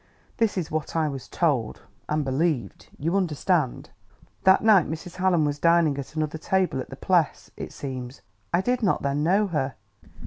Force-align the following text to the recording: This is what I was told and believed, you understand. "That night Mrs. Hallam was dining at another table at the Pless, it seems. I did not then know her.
This 0.37 0.57
is 0.57 0.71
what 0.71 0.95
I 0.95 1.07
was 1.07 1.27
told 1.27 1.83
and 2.09 2.25
believed, 2.25 2.89
you 2.97 3.15
understand. 3.15 3.91
"That 4.45 4.63
night 4.63 4.89
Mrs. 4.89 5.17
Hallam 5.17 5.45
was 5.45 5.59
dining 5.59 5.95
at 5.99 6.15
another 6.15 6.39
table 6.39 6.79
at 6.79 6.89
the 6.89 6.95
Pless, 6.95 7.51
it 7.55 7.71
seems. 7.71 8.21
I 8.51 8.61
did 8.61 8.81
not 8.81 9.03
then 9.03 9.21
know 9.21 9.45
her. 9.49 9.75